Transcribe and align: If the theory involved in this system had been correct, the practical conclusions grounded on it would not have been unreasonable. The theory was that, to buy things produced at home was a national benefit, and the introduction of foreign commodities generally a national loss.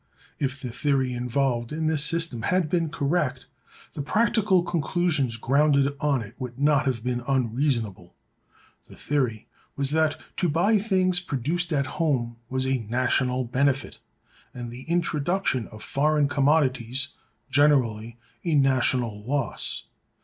If 0.39 0.59
the 0.59 0.71
theory 0.71 1.13
involved 1.13 1.71
in 1.71 1.85
this 1.85 2.03
system 2.03 2.41
had 2.41 2.71
been 2.71 2.89
correct, 2.89 3.45
the 3.93 4.01
practical 4.01 4.63
conclusions 4.63 5.37
grounded 5.37 5.95
on 6.01 6.23
it 6.23 6.33
would 6.39 6.57
not 6.57 6.85
have 6.87 7.03
been 7.03 7.21
unreasonable. 7.27 8.15
The 8.89 8.95
theory 8.95 9.47
was 9.75 9.91
that, 9.91 10.19
to 10.37 10.49
buy 10.49 10.79
things 10.79 11.19
produced 11.19 11.71
at 11.71 11.85
home 12.01 12.37
was 12.49 12.65
a 12.65 12.79
national 12.79 13.45
benefit, 13.45 13.99
and 14.55 14.71
the 14.71 14.89
introduction 14.89 15.67
of 15.67 15.83
foreign 15.83 16.27
commodities 16.27 17.09
generally 17.51 18.17
a 18.43 18.55
national 18.55 19.23
loss. 19.23 19.89